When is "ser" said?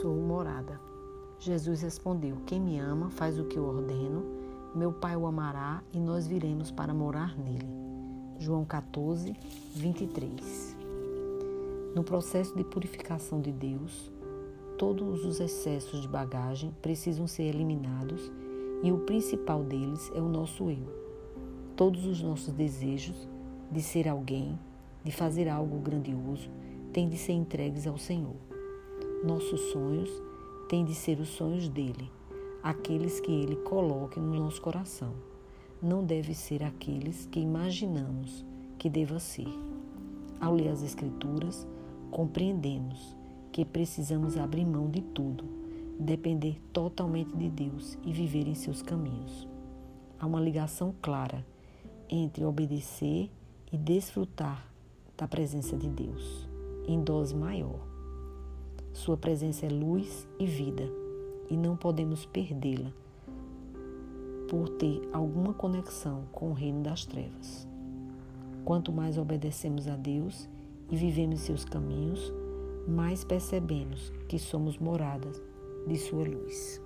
17.26-17.44, 23.82-24.08, 27.16-27.32, 30.94-31.20, 36.34-36.62, 39.18-39.48